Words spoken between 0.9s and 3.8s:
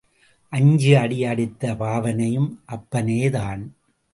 அடி அடித்த பாவனையும் அப்பனேதான்.